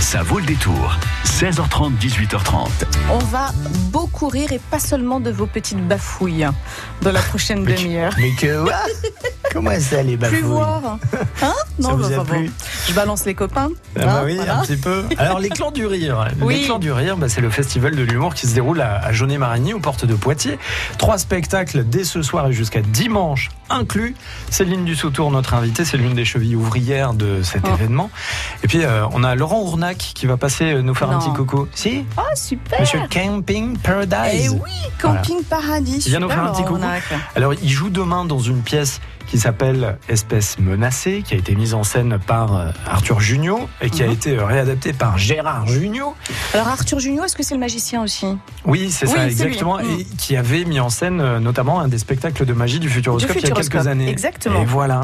Ça 0.00 0.22
vaut 0.22 0.38
le 0.38 0.44
détour. 0.44 0.96
16h30, 1.24 1.92
18h30. 1.98 2.68
On 3.10 3.18
va 3.18 3.50
beaucoup 3.90 4.28
rire 4.28 4.52
et 4.52 4.60
pas 4.70 4.78
seulement 4.78 5.18
de 5.18 5.30
vos 5.30 5.46
petites 5.46 5.84
bafouilles 5.86 6.46
dans 7.02 7.12
la 7.12 7.20
prochaine 7.20 7.64
demi-heure. 7.64 8.12
Mais 8.18 8.30
que 8.32 8.64
Comment 9.52 9.78
ça 9.78 10.02
les 10.02 10.16
bafouilles 10.16 10.38
Plus 10.40 10.46
voir. 10.48 10.98
Hein 11.42 11.52
Ça 11.80 11.92
vous 11.92 11.98
bah, 12.02 12.06
a 12.06 12.16
bah, 12.18 12.24
plu 12.24 12.46
bon. 12.46 12.52
Je 12.88 12.92
balance 12.92 13.24
les 13.24 13.34
copains. 13.34 13.70
Ah 13.96 14.04
bah 14.04 14.12
Hein, 14.18 14.22
oui, 14.24 14.36
voilà. 14.36 14.58
un 14.58 14.62
petit 14.62 14.76
peu. 14.76 15.04
Alors 15.16 15.38
les 15.38 15.48
clans 15.48 15.70
du 15.70 15.86
rire. 15.86 16.28
Oui. 16.40 16.60
Les 16.60 16.64
clans 16.66 16.78
du 16.80 16.90
rire, 16.92 17.16
bah, 17.16 17.28
c'est 17.28 17.40
le 17.40 17.50
festival 17.50 17.94
de 17.94 18.02
l'humour 18.02 18.34
qui 18.34 18.46
se 18.46 18.54
déroule 18.54 18.80
à, 18.80 18.98
à 18.98 19.12
Jaunet-Marigny, 19.12 19.72
aux 19.74 19.80
portes 19.80 20.04
de 20.06 20.14
Poitiers. 20.14 20.58
Trois 20.98 21.18
spectacles 21.18 21.84
dès 21.84 22.04
ce 22.04 22.22
soir 22.22 22.48
et 22.48 22.52
jusqu'à 22.52 22.80
dimanche 22.82 23.50
inclus. 23.70 24.14
Céline 24.50 24.84
Dussautour, 24.84 25.30
notre 25.30 25.54
invitée, 25.54 25.84
c'est 25.84 25.96
l'une 25.96 26.14
des 26.14 26.24
chevilles 26.24 26.56
ouvrières 26.56 27.14
de 27.14 27.42
cet 27.42 27.62
Oh. 27.66 27.74
événement. 27.74 28.10
Et 28.62 28.68
puis 28.68 28.84
euh, 28.84 29.06
on 29.12 29.22
a 29.24 29.34
Laurent 29.36 29.62
Qui 29.92 30.26
va 30.26 30.36
passer 30.36 30.72
euh, 30.72 30.82
nous 30.82 30.94
faire 30.94 31.10
un 31.10 31.18
petit 31.18 31.32
coco. 31.32 31.68
Si 31.74 32.04
Ah, 32.16 32.22
super. 32.34 32.80
Monsieur 32.80 33.00
Camping 33.10 33.76
Paradise. 33.78 34.46
Eh 34.46 34.48
oui, 34.48 34.70
Camping 35.00 35.42
Paradis. 35.44 36.02
Il 36.06 36.10
vient 36.10 36.20
nous 36.20 36.30
faire 36.30 36.44
un 36.44 36.52
petit 36.52 36.64
coucou. 36.64 36.80
Alors, 37.36 37.52
il 37.54 37.68
joue 37.68 37.90
demain 37.90 38.24
dans 38.24 38.38
une 38.38 38.62
pièce 38.62 39.00
qui 39.26 39.38
s'appelle 39.38 39.96
Espèce 40.08 40.58
menacée, 40.58 41.22
qui 41.26 41.32
a 41.34 41.38
été 41.38 41.54
mise 41.54 41.72
en 41.72 41.82
scène 41.82 42.18
par 42.26 42.54
euh, 42.56 42.68
Arthur 42.86 43.20
Junio 43.20 43.68
et 43.80 43.88
qui 43.88 44.02
a 44.02 44.06
Mhm. 44.06 44.12
été 44.12 44.36
euh, 44.36 44.44
réadaptée 44.44 44.92
par 44.92 45.16
Gérard 45.16 45.66
Junio. 45.66 46.14
Alors 46.52 46.68
Arthur 46.68 47.00
Junio, 47.00 47.24
est-ce 47.24 47.34
que 47.34 47.42
c'est 47.42 47.54
le 47.54 47.60
magicien 47.60 48.02
aussi? 48.02 48.26
Oui, 48.66 48.90
c'est 48.90 49.06
Oui, 49.06 49.14
ça, 49.14 49.26
exactement. 49.26 49.78
lui. 49.78 49.86
Mhm. 49.88 50.00
Et 50.00 50.04
qui 50.18 50.36
avait 50.36 50.64
mis 50.66 50.78
en 50.78 50.90
scène 50.90 51.38
notamment 51.38 51.80
un 51.80 51.88
des 51.88 51.96
spectacles 51.98 52.44
de 52.44 52.52
magie 52.52 52.78
du 52.80 52.90
Futuroscope, 52.90 53.32
Du 53.32 53.38
il 53.42 53.48
y 53.48 53.50
a 53.50 53.54
quelques 53.54 53.86
années. 53.86 54.10
exactement. 54.10 54.60
Et 54.60 54.66
voilà. 54.66 55.00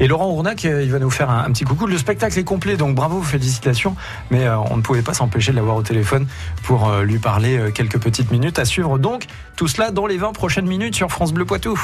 Et 0.00 0.08
Laurent 0.08 0.30
Ournac, 0.30 0.64
il 0.64 0.90
va 0.90 0.98
nous 0.98 1.08
faire 1.10 1.30
un, 1.30 1.44
un 1.44 1.50
petit 1.52 1.64
coucou. 1.64 1.86
Le 1.86 1.96
spectacle 1.96 2.36
est 2.40 2.44
complet, 2.44 2.76
donc 2.76 2.96
bravo, 2.96 3.22
félicitations. 3.22 3.94
Mais 4.30 4.46
euh, 4.46 4.58
on 4.58 4.76
ne 4.76 4.82
pouvait 4.82 5.02
pas 5.02 5.14
s'empêcher 5.14 5.52
de 5.52 5.56
l'avoir 5.56 5.76
au 5.76 5.82
téléphone 5.82 6.26
pour 6.62 6.88
euh, 6.88 7.04
lui 7.04 7.18
parler 7.18 7.58
euh, 7.58 7.70
quelques 7.70 7.98
petites 7.98 8.30
minutes 8.30 8.58
à 8.58 8.64
suivre. 8.64 8.98
Donc, 8.98 9.26
tout 9.56 9.68
cela 9.68 9.90
dans 9.90 10.06
les 10.06 10.18
20 10.18 10.32
prochaines 10.32 10.66
minutes 10.66 10.94
sur 10.94 11.10
France 11.10 11.32
Bleu 11.32 11.44
Poitou. 11.44 11.78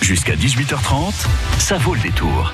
Jusqu'à 0.00 0.34
18h30, 0.34 1.26
ça 1.58 1.78
vaut 1.78 1.94
le 1.94 2.00
détour. 2.00 2.52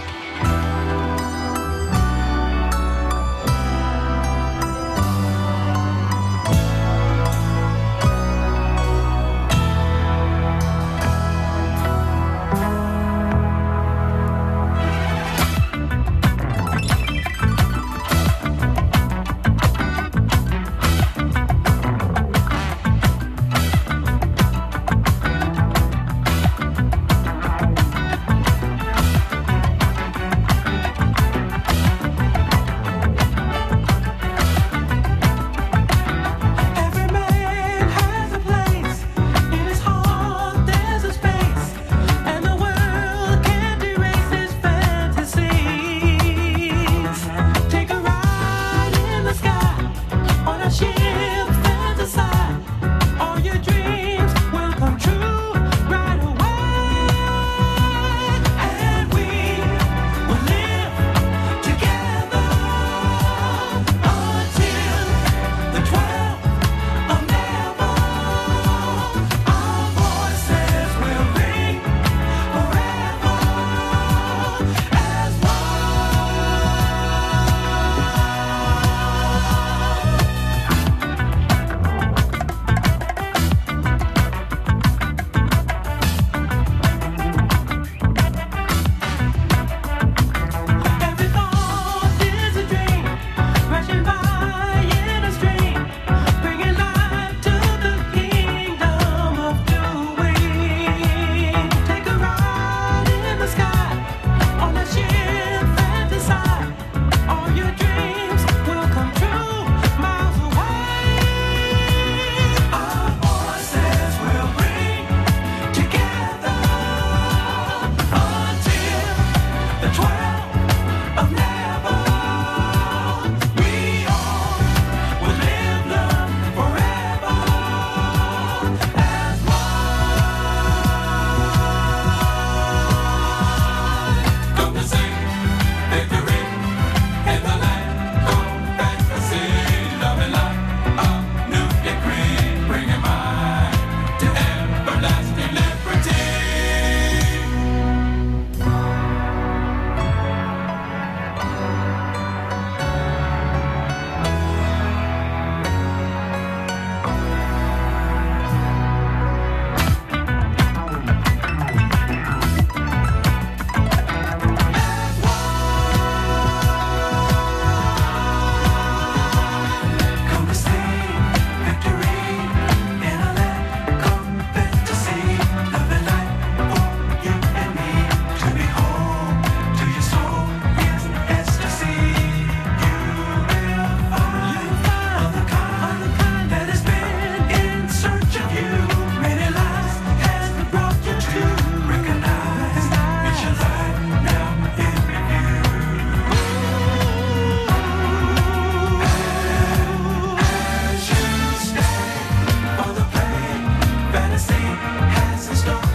fantasy 204.15 204.55
has 204.55 205.51
a 205.51 205.57
store. 205.57 205.93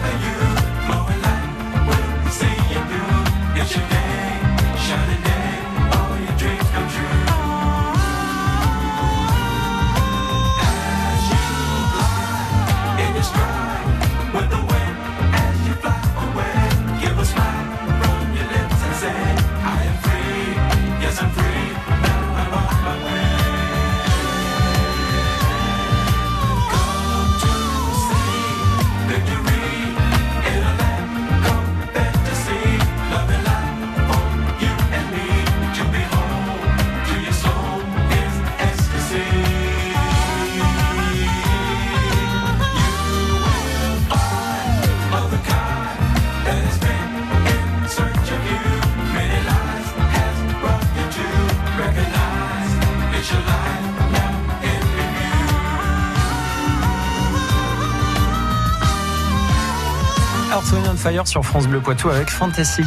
Sur 61.24 61.44
France 61.44 61.66
Bleu 61.66 61.80
Poitou 61.80 62.08
avec 62.08 62.30
Fantasy. 62.30 62.82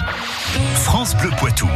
France 0.75 1.13
Bleu 1.17 1.29
Poitou. 1.37 1.67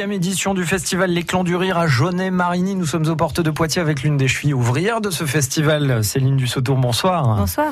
Édition 0.00 0.54
du 0.54 0.64
festival 0.64 1.10
Les 1.10 1.24
Clans 1.24 1.44
du 1.44 1.54
Rire 1.54 1.76
à 1.76 1.86
Jaunet-Marigny. 1.86 2.74
Nous 2.74 2.86
sommes 2.86 3.06
aux 3.06 3.16
portes 3.16 3.42
de 3.42 3.50
Poitiers 3.50 3.82
avec 3.82 4.02
l'une 4.02 4.16
des 4.16 4.28
chevilles 4.28 4.54
ouvrières 4.54 5.02
de 5.02 5.10
ce 5.10 5.24
festival, 5.24 6.02
Céline 6.02 6.38
Dussautour. 6.38 6.78
Bonsoir. 6.78 7.36
Bonsoir. 7.36 7.70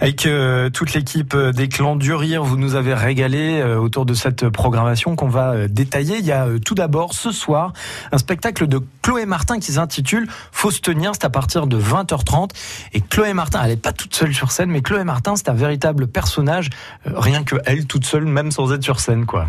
Avec 0.00 0.24
euh, 0.24 0.70
toute 0.70 0.94
l'équipe 0.94 1.36
des 1.36 1.68
Clans 1.68 1.96
du 1.96 2.14
Rire, 2.14 2.44
vous 2.44 2.56
nous 2.56 2.76
avez 2.76 2.94
régalé 2.94 3.60
euh, 3.60 3.76
autour 3.76 4.06
de 4.06 4.14
cette 4.14 4.48
programmation 4.50 5.16
qu'on 5.16 5.26
va 5.26 5.50
euh, 5.50 5.68
détailler. 5.68 6.18
Il 6.18 6.24
y 6.24 6.30
a 6.30 6.46
tout 6.64 6.76
d'abord 6.76 7.12
ce 7.12 7.32
soir 7.32 7.72
un 8.12 8.18
spectacle 8.18 8.68
de 8.68 8.80
Chloé 9.02 9.26
Martin 9.26 9.58
qui 9.58 9.72
s'intitule 9.72 10.28
Faut 10.52 10.70
se 10.70 10.80
tenir. 10.80 11.10
C'est 11.14 11.24
à 11.24 11.30
partir 11.30 11.66
de 11.66 11.78
20h30. 11.78 12.50
Et 12.92 13.00
Chloé 13.00 13.34
Martin, 13.34 13.60
elle 13.64 13.70
n'est 13.70 13.76
pas 13.76 13.92
toute 13.92 14.14
seule 14.14 14.32
sur 14.32 14.52
scène, 14.52 14.70
mais 14.70 14.80
Chloé 14.80 15.02
Martin, 15.02 15.34
c'est 15.34 15.48
un 15.48 15.54
véritable 15.54 16.06
personnage, 16.06 16.70
rien 17.04 17.42
que 17.42 17.56
elle 17.66 17.86
toute 17.86 18.06
seule, 18.06 18.26
même 18.26 18.52
sans 18.52 18.72
être 18.72 18.84
sur 18.84 19.00
scène, 19.00 19.26
quoi. 19.26 19.48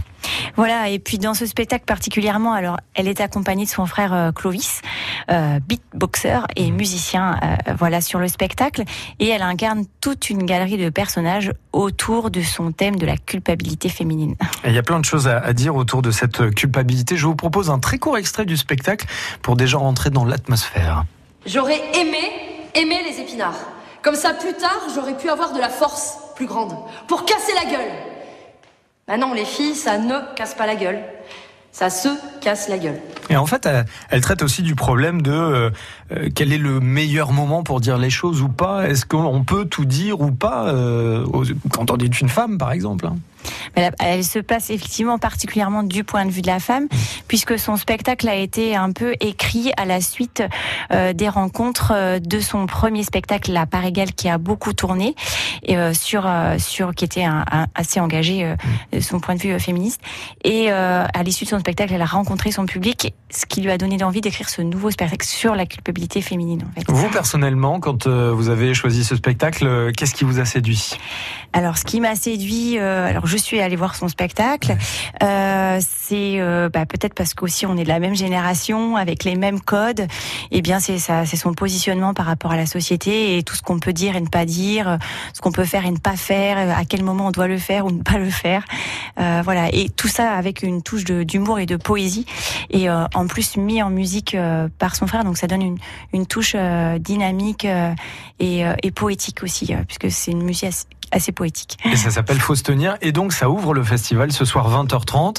Voilà, 0.55 0.89
et 0.89 0.99
puis 0.99 1.19
dans 1.19 1.35
ce 1.35 1.45
spectacle 1.45 1.85
particulièrement, 2.15 2.53
alors 2.53 2.77
elle 2.93 3.09
est 3.09 3.19
accompagnée 3.19 3.65
de 3.65 3.69
son 3.69 3.85
frère 3.85 4.13
euh, 4.13 4.31
Clovis, 4.31 4.81
euh, 5.29 5.59
beatboxer 5.59 6.39
et 6.55 6.71
Mmh. 6.71 6.75
musicien, 6.75 7.39
euh, 7.43 7.73
voilà 7.77 7.99
sur 7.99 8.19
le 8.19 8.29
spectacle, 8.29 8.83
et 9.19 9.27
elle 9.27 9.41
incarne 9.41 9.83
toute 9.99 10.29
une 10.29 10.45
galerie 10.45 10.77
de 10.77 10.89
personnages 10.89 11.51
autour 11.73 12.31
de 12.31 12.41
son 12.41 12.71
thème 12.71 12.95
de 12.95 13.05
la 13.05 13.17
culpabilité 13.17 13.89
féminine. 13.89 14.35
Et 14.63 14.69
il 14.69 14.73
y 14.73 14.77
a 14.77 14.83
plein 14.83 14.99
de 15.01 15.05
choses 15.05 15.27
à, 15.27 15.39
à 15.39 15.51
dire 15.51 15.75
autour 15.75 16.01
de 16.01 16.11
cette 16.11 16.55
culpabilité. 16.55 17.17
Je 17.17 17.25
vous 17.25 17.35
propose 17.35 17.69
un 17.69 17.79
très 17.79 17.97
court 17.97 18.17
extrait 18.17 18.45
du 18.45 18.55
spectacle 18.55 19.05
pour 19.41 19.57
déjà 19.57 19.77
rentrer 19.77 20.09
dans 20.09 20.23
l'atmosphère. 20.23 21.03
J'aurais 21.45 21.81
aimé 21.99 22.31
aimer 22.75 22.99
les 23.09 23.19
épinards. 23.19 23.59
Comme 24.01 24.15
ça, 24.15 24.33
plus 24.33 24.53
tard, 24.53 24.79
j'aurais 24.95 25.17
pu 25.17 25.29
avoir 25.29 25.51
de 25.51 25.59
la 25.59 25.69
force 25.69 26.17
plus 26.37 26.45
grande 26.45 26.75
pour 27.07 27.25
casser 27.25 27.53
la 27.61 27.69
gueule. 27.69 27.91
Bah 29.05 29.17
non, 29.17 29.33
les 29.33 29.45
filles, 29.45 29.75
ça 29.75 29.97
ne 29.97 30.15
casse 30.35 30.55
pas 30.55 30.65
la 30.65 30.75
gueule. 30.75 31.03
Ça 31.75 31.89
se 31.89 32.07
casse 32.39 32.69
la 32.69 32.77
gueule. 32.77 33.01
Et 33.29 33.35
en 33.35 33.45
fait, 33.45 33.67
elle, 34.09 34.21
traite 34.21 34.43
aussi 34.43 34.61
du 34.61 34.75
problème 34.75 35.21
de 35.21 35.33
euh, 35.33 35.69
euh, 36.13 36.29
quel 36.33 36.53
est 36.53 36.57
le 36.57 36.79
meilleur 36.79 37.33
moment 37.33 37.63
pour 37.63 37.81
dire 37.81 37.97
les 37.97 38.09
choses 38.09 38.41
ou 38.41 38.47
pas. 38.47 38.87
Est-ce 38.87 39.05
qu'on 39.05 39.43
peut 39.43 39.65
tout 39.65 39.83
dire 39.83 40.21
ou 40.21 40.31
pas 40.31 40.69
euh, 40.69 41.25
quand 41.71 41.91
on 41.91 41.97
est 41.97 42.21
une 42.21 42.29
femme, 42.29 42.57
par 42.57 42.71
exemple 42.71 43.07
hein? 43.07 43.17
Elle, 43.75 44.23
se 44.23 44.39
place 44.39 44.69
effectivement 44.69 45.17
particulièrement 45.19 45.83
du 45.83 46.03
point 46.03 46.25
de 46.25 46.31
vue 46.31 46.41
de 46.41 46.47
la 46.47 46.59
femme, 46.59 46.87
puisque 47.27 47.59
son 47.59 47.77
spectacle 47.77 48.27
a 48.27 48.35
été 48.35 48.75
un 48.75 48.91
peu 48.91 49.13
écrit 49.19 49.71
à 49.77 49.85
la 49.85 50.01
suite 50.01 50.43
euh, 50.91 51.13
des 51.13 51.29
rencontres 51.29 51.91
euh, 51.95 52.19
de 52.19 52.39
son 52.39 52.65
premier 52.65 53.03
spectacle, 53.03 53.51
La 53.51 53.65
part 53.65 53.85
égale, 53.85 54.13
qui 54.13 54.29
a 54.29 54.37
beaucoup 54.37 54.73
tourné, 54.73 55.15
et, 55.63 55.77
euh, 55.77 55.93
sur, 55.93 56.23
euh, 56.25 56.57
sur, 56.57 56.93
qui 56.95 57.05
était 57.05 57.23
un, 57.23 57.45
un- 57.51 57.67
assez 57.75 57.99
engagé 57.99 58.55
de 58.91 58.99
son 58.99 59.19
point 59.19 59.35
de 59.35 59.41
vue 59.41 59.59
féministe. 59.59 60.01
Et 60.43 60.69
à 60.71 61.23
l'issue 61.23 61.45
de 61.45 61.49
son 61.49 61.59
spectacle, 61.59 61.93
elle 61.93 62.01
a 62.01 62.05
rencontré 62.05 62.51
son 62.51 62.65
public, 62.65 63.13
ce 63.29 63.45
qui 63.45 63.61
lui 63.61 63.71
a 63.71 63.77
donné 63.77 64.01
envie 64.03 64.21
d'écrire 64.21 64.49
ce 64.49 64.61
nouveau 64.61 64.91
spectacle 64.91 65.25
sur 65.25 65.55
la 65.55 65.65
culpabilité 65.65 66.21
féminine. 66.21 66.63
En 66.69 66.73
fait. 66.73 66.85
Vous, 66.89 67.09
personnellement, 67.09 67.79
quand 67.79 68.07
vous 68.07 68.49
avez 68.49 68.73
choisi 68.73 69.03
ce 69.03 69.15
spectacle, 69.15 69.91
qu'est-ce 69.95 70.13
qui 70.13 70.23
vous 70.23 70.39
a 70.39 70.45
séduit? 70.45 70.91
Alors, 71.53 71.77
ce 71.77 71.85
qui 71.85 71.99
m'a 72.01 72.15
séduit, 72.15 72.77
alors 72.77 73.27
je 73.27 73.34
suis 73.37 73.59
allée 73.59 73.75
voir 73.75 73.95
son 73.95 74.07
spectacle. 74.07 74.75
Euh, 75.23 75.79
c'est 75.81 76.39
euh, 76.39 76.69
bah, 76.69 76.85
peut-être 76.85 77.13
parce 77.13 77.33
qu'aussi 77.33 77.65
on 77.65 77.77
est 77.77 77.83
de 77.83 77.89
la 77.89 77.99
même 77.99 78.15
génération, 78.15 78.95
avec 78.95 79.23
les 79.23 79.35
mêmes 79.35 79.59
codes. 79.59 80.07
Et 80.51 80.61
bien, 80.61 80.79
c'est 80.79 80.99
ça, 80.99 81.25
c'est 81.25 81.37
son 81.37 81.53
positionnement 81.53 82.13
par 82.13 82.25
rapport 82.25 82.51
à 82.51 82.57
la 82.57 82.65
société 82.65 83.37
et 83.37 83.43
tout 83.43 83.55
ce 83.55 83.61
qu'on 83.61 83.79
peut 83.79 83.93
dire 83.93 84.15
et 84.15 84.21
ne 84.21 84.27
pas 84.27 84.45
dire, 84.45 84.97
ce 85.33 85.41
qu'on 85.41 85.51
peut 85.51 85.65
faire 85.65 85.85
et 85.85 85.91
ne 85.91 85.97
pas 85.97 86.15
faire, 86.15 86.57
à 86.77 86.85
quel 86.85 87.03
moment 87.03 87.27
on 87.27 87.31
doit 87.31 87.47
le 87.47 87.57
faire 87.57 87.85
ou 87.85 87.91
ne 87.91 88.01
pas 88.01 88.17
le 88.17 88.29
faire. 88.29 88.63
Euh, 89.19 89.41
voilà, 89.43 89.69
et 89.73 89.89
tout 89.89 90.07
ça 90.07 90.33
avec 90.33 90.63
une 90.63 90.81
touche 90.81 91.03
d'humour 91.05 91.59
et 91.59 91.65
de 91.65 91.75
poésie, 91.75 92.25
et 92.69 92.89
euh, 92.89 93.05
en 93.13 93.27
plus 93.27 93.57
mis 93.57 93.81
en 93.81 93.89
musique 93.89 94.35
euh, 94.35 94.67
par 94.77 94.95
son 94.95 95.07
frère. 95.07 95.23
Donc 95.23 95.37
ça 95.37 95.47
donne 95.47 95.61
une, 95.61 95.77
une 96.13 96.25
touche 96.25 96.53
euh, 96.55 96.99
dynamique 96.99 97.65
euh, 97.65 97.93
et, 98.39 98.63
et 98.83 98.91
poétique 98.91 99.43
aussi, 99.43 99.73
puisque 99.87 100.11
c'est 100.11 100.31
une 100.31 100.43
musique 100.43 100.73
assez, 101.11 101.31
poétique. 101.31 101.77
Et 101.85 101.95
ça 101.95 102.11
s'appelle 102.11 102.39
Faut 102.39 102.55
se 102.55 102.63
tenir. 102.63 102.97
Et 103.01 103.11
donc, 103.11 103.33
ça 103.33 103.49
ouvre 103.49 103.73
le 103.73 103.83
festival 103.83 104.31
ce 104.31 104.45
soir 104.45 104.69
20h30 104.69 105.37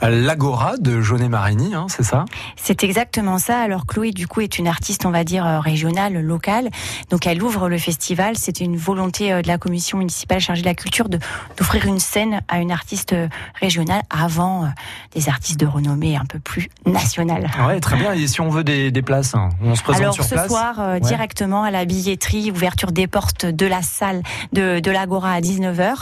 à 0.00 0.10
l'Agora 0.10 0.76
de 0.78 1.00
Jaunet-Marigny, 1.00 1.74
hein, 1.74 1.86
c'est 1.88 2.02
ça? 2.02 2.24
C'est 2.56 2.84
exactement 2.84 3.38
ça. 3.38 3.60
Alors 3.60 3.86
Chloé, 3.86 4.10
du 4.12 4.26
coup, 4.26 4.40
est 4.40 4.58
une 4.58 4.68
artiste, 4.68 5.06
on 5.06 5.10
va 5.10 5.24
dire, 5.24 5.46
euh, 5.46 5.60
régionale, 5.60 6.20
locale. 6.20 6.68
Donc 7.10 7.26
elle 7.26 7.42
ouvre 7.42 7.68
le 7.68 7.78
festival. 7.78 8.36
C'était 8.36 8.64
une 8.64 8.76
volonté 8.76 9.32
euh, 9.32 9.42
de 9.42 9.48
la 9.48 9.58
commission 9.58 9.98
municipale 9.98 10.40
chargée 10.40 10.62
de 10.62 10.66
la 10.66 10.74
culture 10.74 11.08
d'offrir 11.08 11.84
une 11.86 11.98
scène 11.98 12.40
à 12.48 12.58
une 12.60 12.70
artiste 12.70 13.12
euh, 13.12 13.28
régionale 13.60 14.02
avant 14.10 14.70
des 15.14 15.28
artistes 15.28 15.58
de 15.60 15.66
renommée 15.66 16.16
un 16.16 16.24
peu 16.24 16.38
plus 16.38 16.68
nationale. 16.86 17.48
Ouais, 17.66 17.80
très 17.80 17.96
bien. 17.96 18.12
Et 18.12 18.26
si 18.26 18.40
on 18.40 18.48
veut 18.50 18.64
des, 18.64 18.90
des 18.90 19.02
places, 19.02 19.34
hein, 19.34 19.48
on 19.62 19.74
se 19.74 19.82
présente 19.82 20.02
Alors 20.02 20.14
sur 20.14 20.24
ce 20.24 20.34
place? 20.34 20.48
soir, 20.48 20.74
euh, 20.78 20.94
Ouais. 20.94 21.00
directement 21.00 21.62
à 21.64 21.70
la 21.70 21.84
billetterie, 21.84 22.50
ouverture 22.50 22.92
des 22.92 23.06
portes 23.06 23.44
de 23.46 23.66
la 23.66 23.82
salle 23.82 24.22
de, 24.52 24.80
de 24.80 24.90
l'Agora 24.90 25.17
à 25.24 25.40
19h 25.40 25.94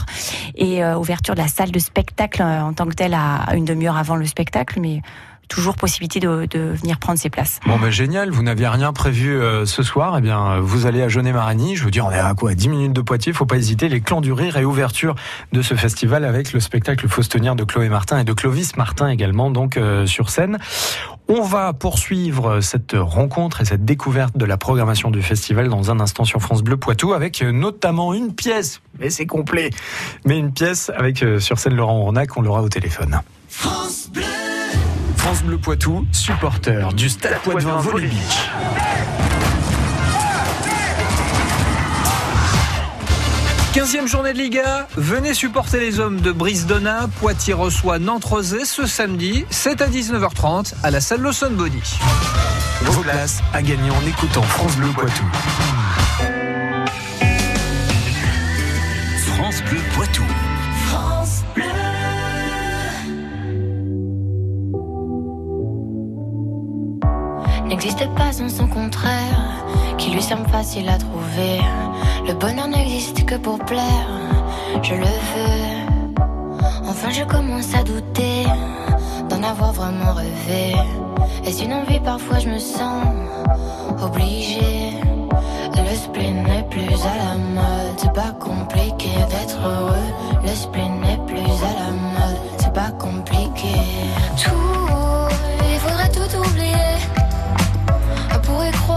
et 0.57 0.83
euh, 0.83 0.97
ouverture 0.97 1.35
de 1.35 1.41
la 1.41 1.49
salle 1.49 1.71
de 1.71 1.79
spectacle 1.79 2.43
euh, 2.43 2.61
en 2.63 2.73
tant 2.73 2.87
que 2.87 2.95
telle 2.95 3.15
à, 3.15 3.55
une 3.55 3.65
demi-heure 3.65 3.97
avant 3.97 4.17
le 4.17 4.27
spectacle, 4.27 4.81
mais 4.81 5.03
toujours 5.49 5.77
possibilité 5.77 6.19
de, 6.19 6.49
venir 6.75 6.99
prendre 6.99 7.21
ses 7.21 7.31
places. 7.31 7.61
Bon 7.67 7.79
ben 7.79 7.89
génial, 7.89 8.31
vous 8.31 8.43
n'aviez 8.43 8.67
rien 8.67 8.93
prévu 8.93 9.31
euh, 9.31 9.65
ce 9.65 9.85
soir, 9.85 10.17
eh 10.19 10.21
bien 10.21 10.59
vous 10.59 10.87
allez 10.87 11.03
à 11.03 11.09
Jaunet-Marigny, 11.09 11.77
je 11.77 11.85
veux 11.85 11.93
dire 11.93 12.05
on 12.05 12.11
est 12.11 12.19
à 12.19 12.35
quoi 12.35 12.55
10 12.55 12.69
minutes 12.69 12.93
de 12.93 13.01
Poitiers, 13.01 13.33
faut 13.33 13.47
pas 13.47 13.57
hésiter, 13.57 13.89
les 13.89 14.01
clans 14.01 14.21
du 14.21 14.33
rire 14.33 14.57
et 14.57 14.65
ouverture 14.65 15.15
de 15.53 15.63
ce 15.63 15.75
festival 15.75 16.25
avec 16.25 16.53
le 16.53 16.59
spectacle 16.59 17.07
tenir 17.29 17.55
de 17.55 17.63
Chloé 17.63 17.89
Martin 17.89 18.19
et 18.19 18.25
de 18.25 18.33
Clovis 18.33 18.77
Martin 18.77 19.09
également 19.09 19.51
donc 19.51 19.79
sur 20.07 20.31
scène. 20.31 20.59
On 21.29 21.43
va 21.43 21.73
poursuivre 21.73 22.61
cette 22.61 22.95
rencontre 22.95 23.61
et 23.61 23.65
cette 23.65 23.85
découverte 23.85 24.37
de 24.37 24.45
la 24.45 24.57
programmation 24.57 25.11
du 25.11 25.23
festival 25.23 25.69
dans 25.69 25.91
un 25.91 25.99
instant 25.99 26.25
sur 26.25 26.41
France 26.41 26.63
Bleu 26.63 26.77
Poitou 26.77 27.15
avec 27.15 27.43
euh, 27.43 27.51
notamment 27.51 28.15
une 28.15 28.33
pièce, 28.33 28.81
mais 29.01 29.11
c'est 29.11 29.27
complet, 29.27 29.71
mais 30.25 30.39
une 30.39 30.53
pièce 30.53 30.91
avec 30.97 31.25
euh, 31.25 31.41
sur 31.41 31.59
scène 31.59 31.75
Laurent 31.75 31.99
Ornac, 31.99 32.37
on 32.37 32.43
l'aura 32.43 32.63
au 32.63 32.69
téléphone. 32.69 33.21
France 33.49 35.43
Bleu 35.43 35.59
Poitou, 35.59 36.07
supporter 36.13 36.93
du 36.95 37.09
Stade 37.09 37.41
Poitvin 37.43 37.79
Volley 37.79 38.07
Beach.– 38.07 38.51
15e 43.77 44.07
journée 44.07 44.33
de 44.33 44.39
Liga, 44.39 44.89
venez 44.97 45.35
supporter 45.35 45.79
les 45.79 46.01
hommes 46.01 46.23
de 46.23 46.33
Brisdona. 46.33 47.09
Poitiers 47.21 47.53
reçoit 47.53 47.99
Nantes-Rosé 47.99 48.65
ce 48.65 48.87
samedi, 48.87 49.45
c'est 49.51 49.83
à 49.83 49.87
19h30 49.87 50.73
à 50.83 50.91
la 50.91 51.03
salle 51.03 51.21
Lawson 51.21 51.51
Body. 51.51 51.99
Vos 52.81 53.03
places 53.03 53.43
à 53.53 53.61
gagner 53.61 53.91
en 53.91 54.01
écoutant 54.07 54.41
France 54.41 54.77
Bleu 54.77 54.89
Poitou. 54.95 55.25
France 59.27 59.63
Bleu 59.65 59.81
Poitou. 59.95 60.25
n'existe 67.69 68.09
pas 68.15 68.33
sans 68.33 68.49
son 68.49 68.69
contraire, 68.69 69.65
qui 69.99 70.11
lui 70.11 70.23
semble 70.23 70.49
facile 70.49 70.89
à 70.89 70.97
trouver. 70.97 71.61
Le 72.27 72.35
bonheur 72.35 72.67
n'existe 72.67 73.25
que 73.25 73.37
pour 73.37 73.59
plaire, 73.59 74.09
je 74.83 74.95
le 74.95 75.05
veux. 75.05 76.17
Enfin, 76.89 77.11
je 77.11 77.23
commence 77.23 77.73
à 77.75 77.85
douter 77.85 78.45
d'en 79.29 79.43
avoir 79.43 79.73
vraiment 79.73 80.13
rêvé. 80.13 80.75
Est-ce 81.45 81.63
une 81.63 81.73
envie 81.73 82.01
Parfois, 82.01 82.39
je 82.41 82.49
me 82.49 82.59
sens 82.59 83.05
obligée. 84.03 84.93
Le 85.77 85.95
spleen 85.95 86.43
n'est 86.43 86.65
plus 86.65 86.95
à 87.05 87.17
la 87.17 87.35
mode, 87.37 87.97
c'est 87.97 88.13
pas 88.13 88.33
compliqué 88.41 89.11
d'être 89.31 89.59
heureux. 89.65 90.09
Le 90.43 90.49
spleen 90.49 91.01
n'est 91.01 91.21
plus 91.27 91.39
à 91.39 91.73
la 91.81 91.91
mode, 91.93 92.39
c'est 92.59 92.73
pas 92.73 92.91
compliqué. 92.91 93.75
Tout, 94.37 95.29
il 95.73 95.79
faudrait 95.79 96.11
tout 96.11 96.39
oublier. 96.39 96.97
On 98.35 98.39
pourrait 98.41 98.73
croire, 98.73 98.96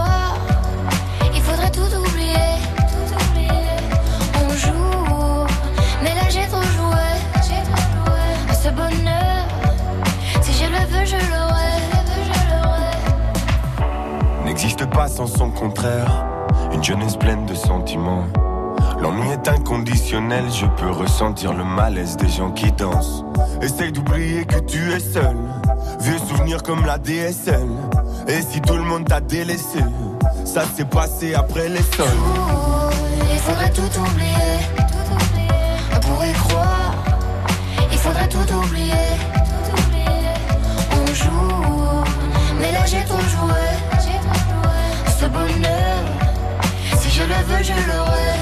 n'existe 14.62 14.90
pas 14.90 15.08
sans 15.08 15.26
son 15.26 15.50
contraire. 15.50 16.26
Une 16.74 16.84
jeunesse 16.84 17.16
pleine 17.16 17.46
de 17.46 17.54
sentiments. 17.54 18.24
L'ennui 19.00 19.30
est 19.30 19.48
inconditionnel, 19.48 20.44
je 20.52 20.66
peux 20.66 20.90
ressentir 20.90 21.54
le 21.54 21.64
malaise 21.64 22.18
des 22.18 22.28
gens 22.28 22.50
qui 22.50 22.70
dansent. 22.72 23.24
Essaye 23.62 23.90
d'oublier 23.90 24.44
que 24.44 24.58
tu 24.58 24.92
es 24.92 25.00
seul. 25.00 25.34
Vieux 26.00 26.18
souvenirs 26.18 26.62
comme 26.62 26.84
la 26.84 26.98
DSL. 26.98 27.70
Et 28.28 28.42
si 28.42 28.60
tout 28.60 28.74
le 28.74 28.82
monde 28.82 29.06
t'a 29.06 29.20
délaissé, 29.22 29.78
ça 30.44 30.64
s'est 30.76 30.84
passé 30.84 31.32
après 31.32 31.70
les 31.70 31.82
sols. 31.96 32.06
Il 33.32 33.38
faudrait 33.38 33.70
tout 33.70 33.80
oublier, 33.80 34.58
tout 34.76 35.96
On 35.96 36.00
pourrait 36.00 36.32
croire, 36.32 36.94
il 37.90 37.96
faudrait 37.96 38.28
tout 38.28 38.54
oublier. 38.54 39.08
On 40.92 41.14
joue, 41.14 42.04
mais 42.60 42.72
là 42.72 42.84
j'ai 42.84 43.02
trop 43.06 43.20
joué. 43.20 43.99
Ce 45.20 45.26
bonheur, 45.26 46.02
si 46.98 47.10
je 47.10 47.22
le 47.22 47.40
veux, 47.48 47.62
je 47.62 47.74
l'aurai. 47.88 48.38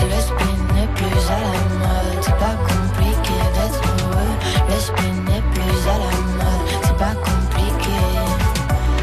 Le 0.00 0.18
spin 0.18 0.56
n'est 0.74 0.90
plus 0.94 1.24
à 1.28 1.40
la 1.44 1.64
mode, 1.78 2.20
c'est 2.22 2.38
pas 2.38 2.56
compliqué 2.70 3.36
d'être 3.54 3.82
heureux. 4.00 4.34
Le 4.70 4.78
spin 4.80 5.12
n'est 5.28 5.44
plus 5.52 5.80
à 5.86 5.96
la 5.98 6.12
mode, 6.38 6.66
c'est 6.84 6.96
pas 6.96 7.14
compliqué. 7.28 7.98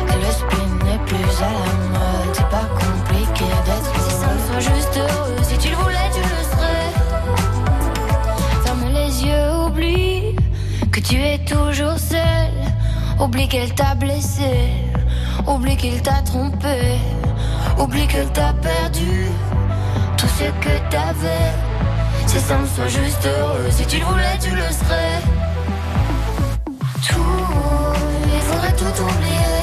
Le 0.09 0.31
spin 0.31 0.67
n'est 0.85 1.01
plus 1.05 1.33
à 1.43 1.51
la 1.53 1.73
mode, 1.93 2.33
c'est 2.33 2.49
pas 2.49 2.67
compliqué 2.81 3.45
d'être 3.65 3.91
heureux. 3.93 4.09
Si 4.09 4.13
ça 4.15 4.29
me 4.33 4.39
soit 4.47 4.73
juste 4.73 4.95
heureux, 4.97 5.37
si 5.43 5.55
tu 5.59 5.69
le 5.69 5.75
voulais, 5.75 6.09
tu 6.15 6.21
le 6.21 6.41
serais. 6.51 6.91
Ferme 8.65 8.87
les 8.91 9.13
yeux, 9.23 9.51
oublie 9.67 10.35
que 10.91 10.99
tu 10.99 11.21
es 11.21 11.37
toujours 11.45 11.99
seul. 11.99 12.49
Oublie 13.19 13.47
qu'elle 13.47 13.73
t'a 13.73 13.95
blessé, 13.95 14.71
oublie 15.45 15.77
qu'il 15.77 16.01
t'a 16.01 16.21
trompé, 16.23 16.99
oublie 17.77 18.07
que 18.07 18.23
t'as 18.33 18.53
perdu 18.53 19.27
tout 20.17 20.27
ce 20.27 20.45
que 20.45 20.73
t'avais. 20.89 21.51
Si 22.25 22.39
ça 22.39 22.57
me 22.57 22.67
soit 22.67 22.87
juste 22.87 23.25
heureux, 23.25 23.67
si 23.69 23.85
tu 23.85 23.99
le 23.99 24.05
voulais, 24.05 24.37
tu 24.41 24.49
le 24.51 24.63
serais. 24.63 25.21
Tout, 27.07 27.21
il 28.33 28.41
faudrait 28.41 28.75
tout 28.75 29.03
oublier. 29.03 29.56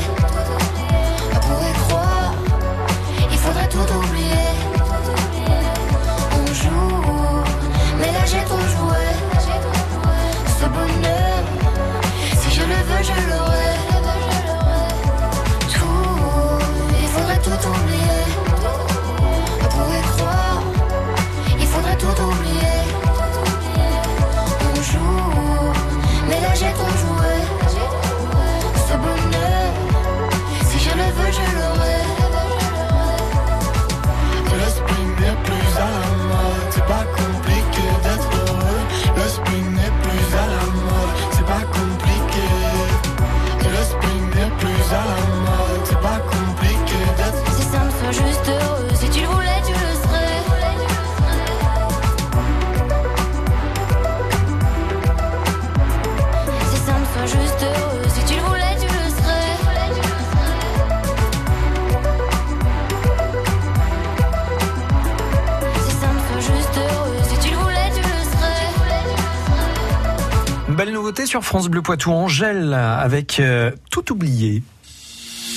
France 71.42 71.68
Bleu 71.68 71.82
Poitou 71.82 72.10
Angèle 72.12 72.74
avec 72.74 73.40
euh, 73.40 73.70
Tout 73.90 74.12
oublié. 74.12 74.62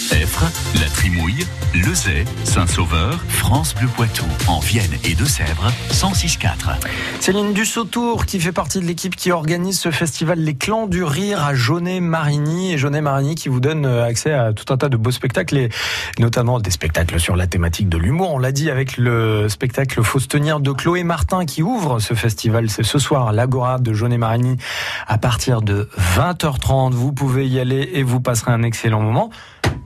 La 0.09 0.87
Trimouille, 0.93 1.45
Lezay, 1.73 2.23
Saint-Sauveur, 2.45 3.19
France 3.27 3.75
Bleu 3.75 3.87
Poitou, 3.93 4.23
en 4.47 4.59
Vienne 4.59 4.91
et 5.03 5.15
Deux-Sèvres, 5.15 5.69
106.4. 5.91 6.77
Céline 7.19 7.51
Dussautour 7.51 8.25
qui 8.25 8.39
fait 8.39 8.53
partie 8.53 8.79
de 8.79 8.85
l'équipe 8.85 9.15
qui 9.15 9.31
organise 9.31 9.79
ce 9.79 9.91
festival 9.91 10.39
Les 10.39 10.55
Clans 10.55 10.87
du 10.87 11.03
Rire 11.03 11.43
à 11.43 11.53
Jaunet-Marigny 11.53 12.71
et 12.71 12.77
Jaunet-Marigny 12.77 13.35
qui 13.35 13.49
vous 13.49 13.59
donne 13.59 13.85
euh, 13.85 14.05
accès 14.05 14.31
à 14.31 14.53
tout 14.53 14.71
un 14.71 14.77
tas 14.77 14.87
de 14.87 14.95
beaux 14.95 15.11
spectacles 15.11 15.57
et 15.57 15.69
notamment 16.19 16.59
des 16.59 16.71
spectacles 16.71 17.19
sur 17.19 17.35
la 17.35 17.47
thématique 17.47 17.89
de 17.89 17.97
l'humour. 17.97 18.31
On 18.31 18.39
l'a 18.39 18.53
dit 18.53 18.69
avec 18.69 18.97
le 18.97 19.49
spectacle 19.49 20.01
tenir 20.29 20.61
de 20.61 20.71
Chloé 20.71 21.03
Martin 21.03 21.45
qui 21.45 21.63
ouvre 21.63 21.99
ce 21.99 22.13
festival. 22.13 22.69
C'est 22.69 22.83
ce 22.83 22.97
soir 22.97 23.33
l'Agora 23.33 23.77
de 23.77 23.91
Jaunet-Marigny 23.91 24.57
à 25.05 25.17
partir 25.17 25.61
de 25.61 25.89
20h30. 26.15 26.93
Vous 26.93 27.11
pouvez 27.11 27.47
y 27.47 27.59
aller 27.59 27.89
et 27.93 28.03
vous 28.03 28.21
passerez 28.21 28.51
un 28.51 28.63
excellent 28.63 29.01
moment. 29.01 29.31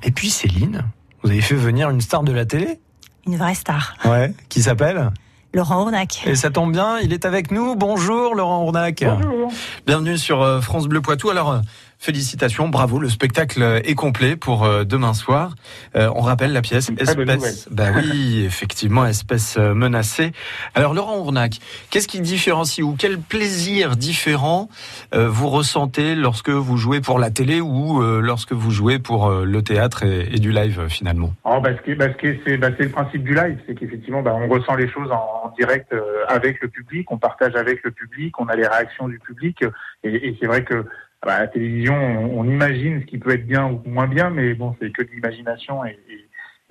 Et 0.04 0.12
puis 0.12 0.30
Céline, 0.30 0.84
vous 1.22 1.30
avez 1.30 1.42
fait 1.42 1.56
venir 1.56 1.90
une 1.90 2.02
star 2.02 2.24
de 2.24 2.32
la 2.32 2.46
télé 2.46 2.80
Une 3.28 3.38
vraie 3.38 3.54
star. 3.54 3.96
Ouais, 4.06 4.34
qui 4.50 4.62
s'appelle 4.64 5.12
Laurent 5.54 5.84
Ournac. 5.84 6.24
Et 6.26 6.36
ça 6.36 6.50
tombe 6.50 6.72
bien, 6.72 6.98
il 7.00 7.14
est 7.14 7.26
avec 7.26 7.52
nous. 7.52 7.76
Bonjour 7.76 8.36
Laurent 8.36 8.64
Ournac. 8.64 9.04
Bonjour. 9.04 9.52
Bienvenue 9.86 10.18
sur 10.18 10.42
euh, 10.42 10.62
France 10.62 10.88
Bleu 10.88 11.02
Poitou. 11.02 11.30
Alors, 11.30 11.62
félicitations, 12.02 12.68
bravo, 12.68 12.98
le 13.00 13.10
spectacle 13.10 13.62
est 13.86 13.94
complet 13.94 14.36
pour 14.36 14.66
euh, 14.66 14.84
demain 14.84 15.14
soir. 15.14 15.54
Euh, 15.96 16.10
on 16.16 16.22
rappelle 16.22 16.52
la 16.52 16.64
pièce 16.64 16.90
Espèce. 16.98 17.70
Bah 17.70 17.90
oui, 17.96 18.44
effectivement, 18.46 19.06
espèce 19.06 19.56
euh, 19.60 19.76
menacée. 19.76 20.32
Alors 20.74 20.96
Laurent 20.96 21.20
Ournac, 21.20 21.60
qu'est-ce 21.92 22.08
qui 22.08 22.20
différencie 22.20 22.84
ou 22.84 22.96
quel 22.98 23.20
plaisir 23.20 23.96
différent 23.96 24.68
euh, 25.14 25.30
vous 25.30 25.48
ressentez 25.50 26.16
lorsque 26.16 26.50
vous 26.50 26.76
jouez 26.78 27.02
pour 27.02 27.20
la 27.20 27.30
télé 27.30 27.62
ou 27.62 28.02
euh, 28.02 28.20
lorsque 28.20 28.54
vous 28.54 28.72
jouez 28.72 28.98
pour 28.98 29.28
euh, 29.28 29.46
le 29.46 29.62
théâtre 29.62 30.04
et, 30.04 30.22
et 30.34 30.40
du 30.40 30.52
live 30.52 30.88
finalement? 30.90 31.36
Oh, 31.44 31.60
bah, 31.62 31.70
ce 31.78 31.84
qui 31.84 31.92
est- 31.92 31.96
bah, 31.96 32.08
ce 32.12 32.18
qui 32.18 32.26
est- 32.28 32.42
c'est 32.48 32.58
bah, 32.58 32.70
c'est 32.78 32.84
le 32.86 32.90
principe 32.90 33.24
du 33.24 33.36
live, 33.36 33.60
c'est 33.68 33.76
qu'effectivement, 33.76 34.24
bah, 34.24 34.34
on 34.36 34.48
ressent 34.50 34.74
les 34.74 34.90
choses 34.90 35.12
en, 35.12 35.46
en 35.46 35.54
direct 35.56 35.94
avec 36.28 36.62
le 36.62 36.68
public, 36.68 37.12
on 37.12 37.20
partage 37.20 37.56
avec 37.56 37.84
le 37.84 37.92
public, 37.92 38.40
on 38.40 38.48
a 38.48 38.56
les 38.56 38.66
réactions 38.66 39.08
du 39.08 39.20
public, 39.20 39.64
et, 40.04 40.30
et 40.30 40.38
c'est 40.40 40.48
vrai 40.48 40.64
que 40.64 40.84
bah, 41.24 41.36
à 41.36 41.40
la 41.42 41.48
télévision, 41.48 41.96
on, 41.96 42.44
imagine 42.46 43.02
ce 43.02 43.06
qui 43.06 43.20
peut 43.20 43.32
être 43.32 43.46
bien 43.46 43.68
ou 43.68 43.82
moins 43.86 44.08
bien, 44.08 44.32
mais 44.32 44.56
bon, 44.56 44.76
c'est 44.82 44.92
que 44.92 45.04
de 45.04 45.10
l'imagination 45.12 45.86
et, 45.86 45.98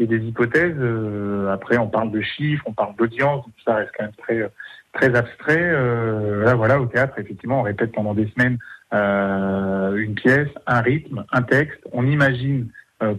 des 0.01 0.17
hypothèses. 0.17 0.77
Euh, 0.79 1.53
après, 1.53 1.77
on 1.77 1.87
parle 1.87 2.11
de 2.11 2.23
chiffres, 2.23 2.65
on 2.67 2.73
parle 2.73 2.97
d'audience, 2.97 3.45
tout 3.45 3.65
ça 3.67 3.75
reste 3.75 3.91
quand 3.97 4.05
même 4.05 4.15
très 4.17 4.51
très 4.95 5.15
abstrait. 5.15 5.61
Euh, 5.61 6.43
là, 6.43 6.55
voilà, 6.55 6.81
au 6.81 6.87
théâtre, 6.87 7.19
effectivement, 7.19 7.61
on 7.61 7.63
répète 7.63 7.93
pendant 7.93 8.15
des 8.15 8.27
semaines 8.29 8.57
euh, 8.95 9.95
une 9.97 10.15
pièce, 10.15 10.49
un 10.67 10.81
rythme, 10.81 11.25
un 11.31 11.43
texte. 11.43 11.81
On 11.93 12.07
imagine 12.07 12.69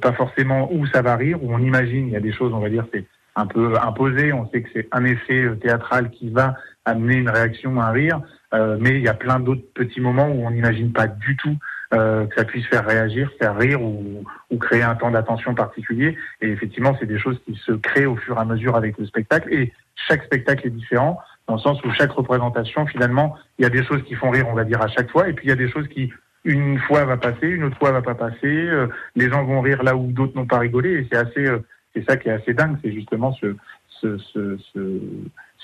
pas 0.02 0.12
forcément 0.14 0.72
où 0.72 0.86
ça 0.88 1.02
va 1.02 1.16
rire, 1.16 1.44
où 1.44 1.54
on 1.54 1.60
imagine, 1.60 2.08
il 2.08 2.14
y 2.14 2.16
a 2.16 2.20
des 2.20 2.34
choses, 2.34 2.52
on 2.54 2.60
va 2.60 2.70
dire, 2.70 2.86
c'est 2.94 3.06
un 3.36 3.46
peu 3.46 3.76
imposé, 3.82 4.34
on 4.34 4.50
sait 4.50 4.62
que 4.62 4.70
c'est 4.74 4.88
un 4.92 5.06
effet 5.06 5.50
théâtral 5.62 6.10
qui 6.12 6.30
va 6.30 6.56
amener 6.86 7.16
une 7.16 7.30
réaction, 7.30 7.80
un 7.82 7.92
rire, 7.92 8.22
euh, 8.54 8.78
mais 8.80 8.92
il 8.92 9.02
y 9.02 9.08
a 9.08 9.14
plein 9.14 9.40
d'autres 9.40 9.66
petits 9.74 10.02
moments 10.02 10.28
où 10.28 10.46
on 10.46 10.52
n'imagine 10.52 10.92
pas 10.92 11.08
du 11.08 11.38
tout 11.38 11.56
euh, 11.94 12.26
que 12.26 12.36
ça 12.36 12.46
puisse 12.46 12.66
faire 12.68 12.86
réagir, 12.86 13.32
faire 13.38 13.58
rire 13.58 13.82
ou, 13.82 14.24
ou 14.50 14.58
créer 14.58 14.84
un 14.84 14.96
temps 14.96 15.12
d'attention 15.12 15.54
particulier. 15.54 16.18
Et 16.42 16.50
effectivement, 16.50 16.96
c'est 17.00 17.06
des 17.06 17.20
choses 17.20 17.40
qui 17.46 17.56
se 17.66 17.74
créent 17.74 18.06
au 18.06 18.16
fur 18.16 18.38
et 18.38 18.40
à 18.40 18.46
mesure 18.46 18.76
avec 18.76 18.98
le 18.98 19.06
spectacle. 19.06 19.54
Et 19.54 19.74
chaque 20.08 20.24
spectacle 20.24 20.68
est 20.68 20.72
différent, 20.72 21.20
dans 21.48 21.56
le 21.56 21.60
sens 21.60 21.84
où 21.84 21.92
chaque 21.92 22.12
représentation, 22.12 22.86
finalement, 22.86 23.36
il 23.60 23.64
y 23.64 23.66
a 23.66 23.70
des 23.70 23.84
choses 23.84 24.04
qui 24.04 24.16
font 24.16 24.30
rire, 24.30 24.48
on 24.50 24.54
va 24.54 24.64
dire, 24.64 24.82
à 24.82 24.88
chaque 24.88 25.10
fois, 25.12 25.28
et 25.28 25.34
puis 25.34 25.48
il 25.48 25.50
y 25.50 25.54
a 25.54 25.58
des 25.58 25.70
choses 25.70 25.88
qui 25.90 26.12
une 26.44 26.80
fois 26.80 27.06
va 27.06 27.18
passer, 27.18 27.48
une 27.48 27.66
autre 27.66 27.78
fois 27.78 27.92
va 27.92 28.02
pas 28.02 28.16
passer. 28.16 28.38
euh, 28.46 28.88
les 29.16 29.30
gens 29.30 29.44
vont 29.44 29.62
rire 29.62 29.84
là 29.84 29.96
où 29.96 30.12
d'autres 30.12 30.36
n'ont 30.36 30.48
pas 30.48 30.60
rigolé, 30.60 30.92
et 30.92 31.08
c'est 31.12 31.18
assez, 31.18 31.46
euh, 31.46 31.60
c'est 31.94 32.04
ça 32.10 32.18
qui 32.18 32.30
est 32.30 32.32
assez 32.32 32.54
dingue, 32.54 32.78
c'est 32.84 32.92
justement 32.92 33.32
ce 33.34 33.56
ce, 34.02 34.18
ce, 34.18 34.58
ce, 34.74 34.80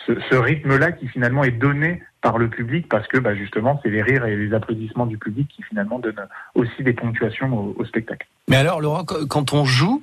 ce, 0.05 0.13
ce 0.29 0.35
rythme-là 0.35 0.91
qui 0.91 1.07
finalement 1.07 1.43
est 1.43 1.51
donné 1.51 2.03
par 2.21 2.37
le 2.37 2.49
public 2.49 2.87
parce 2.89 3.07
que 3.07 3.17
bah, 3.17 3.35
justement 3.35 3.79
c'est 3.83 3.89
les 3.89 4.01
rires 4.01 4.25
et 4.25 4.35
les 4.35 4.53
applaudissements 4.53 5.05
du 5.05 5.17
public 5.17 5.47
qui 5.55 5.61
finalement 5.63 5.99
donnent 5.99 6.27
aussi 6.55 6.83
des 6.83 6.93
ponctuations 6.93 7.53
au, 7.53 7.75
au 7.77 7.85
spectacle. 7.85 8.27
Mais 8.49 8.55
alors, 8.57 8.79
Laurent, 8.81 9.03
qu- 9.03 9.27
quand 9.27 9.53
on 9.53 9.65
joue, 9.65 10.01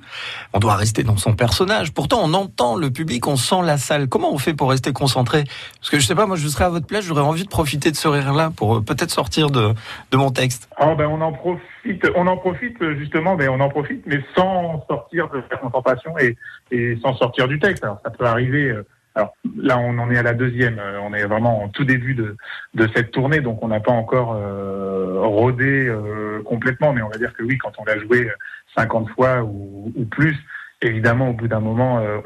on 0.53 0.59
doit 0.59 0.75
rester 0.75 1.03
dans 1.03 1.17
son 1.17 1.35
personnage. 1.35 1.93
Pourtant, 1.93 2.19
on 2.23 2.33
entend 2.33 2.75
le 2.75 2.91
public, 2.91 3.25
on 3.27 3.35
sent 3.35 3.63
la 3.63 3.77
salle. 3.77 4.07
Comment 4.07 4.31
on 4.31 4.37
fait 4.37 4.53
pour 4.53 4.69
rester 4.69 4.93
concentré? 4.93 5.43
Parce 5.79 5.89
que 5.89 5.99
je 5.99 6.05
sais 6.05 6.13
pas, 6.15 6.25
moi, 6.27 6.35
je 6.35 6.47
serais 6.47 6.65
à 6.65 6.69
votre 6.69 6.85
place, 6.85 7.05
j'aurais 7.05 7.21
envie 7.23 7.43
de 7.43 7.49
profiter 7.49 7.89
de 7.89 7.95
ce 7.95 8.07
rire-là 8.07 8.51
pour 8.55 8.77
euh, 8.77 8.81
peut-être 8.81 9.09
sortir 9.11 9.49
de, 9.49 9.73
de 10.11 10.17
mon 10.17 10.29
texte. 10.29 10.69
Oh, 10.79 10.93
ben 10.95 11.07
on 11.07 11.21
en 11.21 11.31
profite, 11.31 12.07
on 12.15 12.27
en 12.27 12.37
profite 12.37 12.77
justement, 12.97 13.35
mais 13.35 13.47
on 13.47 13.59
en 13.59 13.69
profite, 13.69 14.03
mais 14.05 14.23
sans 14.35 14.85
sortir 14.87 15.27
de 15.29 15.41
la 15.49 15.57
concentration 15.57 16.17
et, 16.19 16.37
et 16.71 16.97
sans 17.01 17.15
sortir 17.15 17.47
du 17.47 17.59
texte. 17.59 17.83
Alors 17.83 17.99
ça 18.03 18.11
peut 18.11 18.25
arriver. 18.25 18.69
euh, 18.69 18.85
alors 19.15 19.33
là, 19.57 19.79
on 19.79 19.97
en 19.97 20.11
est 20.11 20.17
à 20.17 20.23
la 20.23 20.33
deuxième. 20.33 20.77
euh, 20.77 20.99
On 21.01 21.13
est 21.13 21.25
vraiment 21.25 21.63
en 21.63 21.69
tout 21.69 21.85
début 21.85 22.13
de, 22.15 22.35
de 22.73 22.89
cette 22.93 23.11
tournée, 23.11 23.39
donc 23.39 23.63
on 23.63 23.69
n'a 23.69 23.79
pas 23.79 23.93
encore 23.93 24.33
euh, 24.33 25.21
rodé 25.21 25.87
euh, 25.87 26.43
complètement, 26.43 26.91
mais 26.93 27.01
on 27.01 27.09
va 27.09 27.17
dire 27.17 27.33
que 27.33 27.43
oui, 27.43 27.57
quand 27.57 27.71
on 27.77 27.85
l'a 27.85 27.97
joué 27.97 28.29
50 28.75 29.09
fois 29.11 29.43
ou, 29.43 29.93
plus, 30.11 30.35
évidemment, 30.81 31.29
au 31.29 31.33
bout 31.33 31.47
d'un 31.47 31.59
moment, 31.61 31.99
euh, 31.99 32.17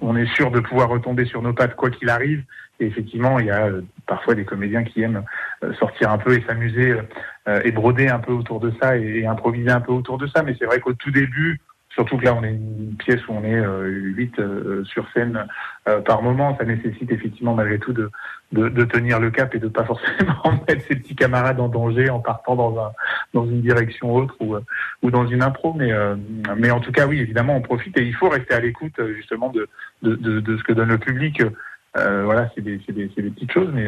on, 0.00 0.16
est 0.16 0.32
sûr 0.34 0.50
de 0.50 0.60
pouvoir 0.60 0.88
retomber 0.88 1.24
sur 1.24 1.42
nos 1.42 1.52
pattes 1.52 1.74
quoi 1.74 1.90
qu'il 1.90 2.08
arrive. 2.08 2.44
Et 2.78 2.86
effectivement, 2.86 3.38
il 3.38 3.46
y 3.46 3.50
a 3.50 3.66
euh, 3.66 3.82
parfois 4.06 4.34
des 4.34 4.44
comédiens 4.44 4.84
qui 4.84 5.02
aiment 5.02 5.24
euh, 5.64 5.72
sortir 5.74 6.10
un 6.12 6.18
peu 6.18 6.34
et 6.34 6.44
s'amuser 6.46 6.94
et 7.62 7.70
broder 7.70 8.08
un 8.08 8.18
peu 8.18 8.32
autour 8.32 8.58
de 8.58 8.72
ça 8.82 8.96
et 8.96 9.24
improviser 9.24 9.70
un 9.70 9.80
peu 9.80 9.92
autour 9.92 10.18
de 10.18 10.26
ça. 10.26 10.42
Mais 10.42 10.56
c'est 10.58 10.64
vrai 10.64 10.80
qu'au 10.80 10.94
tout 10.94 11.12
début, 11.12 11.60
Surtout 11.90 12.18
que 12.18 12.24
là, 12.26 12.34
on 12.34 12.44
est 12.44 12.50
une 12.50 12.94
pièce 12.98 13.26
où 13.26 13.32
on 13.32 13.42
est 13.42 13.54
euh, 13.54 13.88
8 13.88 14.38
euh, 14.38 14.84
sur 14.84 15.06
scène 15.12 15.46
euh, 15.88 16.02
par 16.02 16.22
moment. 16.22 16.54
Ça 16.58 16.64
nécessite 16.66 17.10
effectivement, 17.10 17.54
malgré 17.54 17.78
tout, 17.78 17.94
de, 17.94 18.10
de, 18.52 18.68
de, 18.68 18.84
tenir 18.84 19.18
le 19.18 19.30
cap 19.30 19.54
et 19.54 19.58
de 19.58 19.68
pas 19.68 19.84
forcément 19.84 20.42
mettre 20.68 20.84
ses 20.86 20.96
petits 20.96 21.16
camarades 21.16 21.58
en 21.58 21.68
danger 21.68 22.10
en 22.10 22.20
partant 22.20 22.54
dans, 22.54 22.78
un, 22.78 22.92
dans 23.32 23.46
une 23.46 23.62
direction 23.62 24.14
autre 24.14 24.34
ou, 24.40 24.56
ou 25.02 25.10
dans 25.10 25.26
une 25.26 25.42
impro. 25.42 25.72
Mais, 25.72 25.90
euh, 25.90 26.16
mais 26.56 26.70
en 26.70 26.80
tout 26.80 26.92
cas, 26.92 27.06
oui, 27.06 27.18
évidemment, 27.18 27.56
on 27.56 27.62
profite 27.62 27.96
et 27.96 28.02
il 28.02 28.14
faut 28.14 28.28
rester 28.28 28.54
à 28.54 28.60
l'écoute 28.60 29.00
justement 29.14 29.48
de, 29.48 29.66
de, 30.02 30.16
de, 30.16 30.40
de 30.40 30.56
ce 30.58 30.64
que 30.64 30.72
donne 30.72 30.90
le 30.90 30.98
public. 30.98 31.42
Euh, 31.96 32.22
voilà, 32.24 32.50
c'est 32.54 32.62
des, 32.62 32.78
des, 32.88 33.06
des, 33.06 33.30
petites 33.30 33.52
choses, 33.52 33.68
mais, 33.72 33.86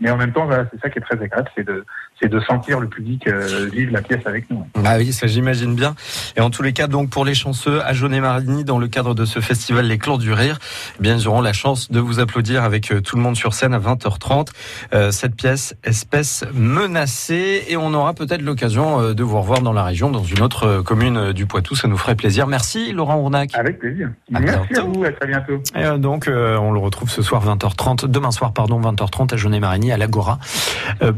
mais 0.00 0.10
en 0.10 0.16
même 0.16 0.32
temps, 0.32 0.46
voilà, 0.46 0.66
c'est 0.72 0.80
ça 0.80 0.90
qui 0.90 0.98
est 0.98 1.02
très 1.02 1.20
agréable, 1.20 1.48
c'est 1.56 1.66
de, 1.66 1.84
de 2.26 2.40
sentir 2.40 2.80
le 2.80 2.88
public 2.88 3.26
euh, 3.28 3.68
vivre 3.72 3.92
la 3.92 4.02
pièce 4.02 4.26
avec 4.26 4.50
nous. 4.50 4.64
Ah 4.84 4.96
oui, 4.98 5.12
ça 5.12 5.26
j'imagine 5.26 5.74
bien. 5.74 5.94
Et 6.36 6.40
en 6.40 6.50
tous 6.50 6.62
les 6.62 6.72
cas, 6.72 6.86
donc 6.86 7.10
pour 7.10 7.24
les 7.24 7.34
chanceux 7.34 7.80
à 7.84 7.92
Jaunet 7.92 8.20
Marigny, 8.20 8.64
dans 8.64 8.78
le 8.78 8.88
cadre 8.88 9.14
de 9.14 9.24
ce 9.24 9.40
festival 9.40 9.86
Les 9.86 9.98
Clans 9.98 10.18
du 10.18 10.32
Rire, 10.32 10.58
eh 10.98 11.02
bien 11.02 11.16
ils 11.16 11.28
auront 11.28 11.40
la 11.40 11.52
chance 11.52 11.90
de 11.90 12.00
vous 12.00 12.20
applaudir 12.20 12.64
avec 12.64 12.90
euh, 12.92 13.00
tout 13.00 13.16
le 13.16 13.22
monde 13.22 13.36
sur 13.36 13.54
scène 13.54 13.74
à 13.74 13.78
20h30. 13.78 14.48
Euh, 14.92 15.10
cette 15.10 15.34
pièce, 15.34 15.74
espèce 15.84 16.44
menacée, 16.54 17.64
et 17.68 17.76
on 17.76 17.94
aura 17.94 18.14
peut-être 18.14 18.42
l'occasion 18.42 19.00
euh, 19.00 19.14
de 19.14 19.22
vous 19.22 19.40
revoir 19.40 19.62
dans 19.62 19.72
la 19.72 19.84
région, 19.84 20.10
dans 20.10 20.24
une 20.24 20.42
autre 20.42 20.82
commune 20.82 21.32
du 21.32 21.46
Poitou. 21.46 21.74
Ça 21.74 21.88
nous 21.88 21.96
ferait 21.96 22.16
plaisir. 22.16 22.46
Merci 22.46 22.92
Laurent 22.92 23.18
Ournac. 23.18 23.50
Avec 23.54 23.78
plaisir. 23.78 24.10
Merci 24.30 24.74
à 24.76 24.82
vous. 24.82 25.04
À 25.04 25.12
très 25.12 25.26
bientôt. 25.26 25.62
Et 25.74 25.98
donc 25.98 26.28
on 26.28 26.72
le 26.72 26.78
retrouve 26.78 27.10
ce 27.10 27.22
soir 27.22 27.40
20h30, 27.48 28.06
demain 28.06 28.30
soir 28.30 28.52
pardon 28.52 28.80
20h30 28.80 29.34
à 29.34 29.36
Jaunet 29.36 29.60
Marigny 29.60 29.92
à 29.92 29.96
l'Agora 29.96 30.38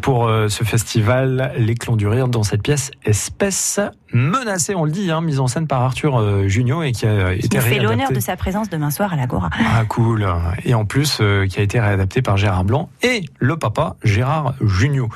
pour 0.01 0.31
ce 0.49 0.65
festival 0.65 1.53
Les 1.57 1.75
Clans 1.75 1.97
du 1.97 2.07
Rire 2.07 2.29
dans 2.29 2.43
cette 2.43 2.63
pièce 2.63 2.91
Espèce 3.05 3.81
menacée, 4.13 4.75
on 4.75 4.85
le 4.85 4.91
dit, 4.91 5.11
hein, 5.11 5.21
mise 5.21 5.41
en 5.41 5.47
scène 5.47 5.67
par 5.67 5.83
Arthur 5.83 6.19
euh, 6.19 6.49
Junio 6.49 6.83
et 6.83 6.93
qui 6.93 7.07
a 7.07 7.33
été 7.33 7.49
qui 7.49 7.59
fait 7.59 7.79
l'honneur 7.79 8.13
de 8.13 8.21
sa 8.21 8.37
présence 8.37 8.69
demain 8.69 8.91
soir 8.91 9.13
à 9.13 9.17
l'Agora. 9.17 9.51
Ah 9.59 9.85
cool. 9.89 10.27
Et 10.65 10.75
en 10.75 10.85
plus 10.85 11.19
euh, 11.21 11.47
qui 11.47 11.59
a 11.59 11.63
été 11.63 11.81
réadapté 11.81 12.23
par 12.23 12.37
Gérard 12.37 12.65
Blanc 12.65 12.91
et 13.03 13.25
le 13.39 13.57
papa 13.57 13.97
Gérard 14.03 14.55
Junio. 14.61 15.09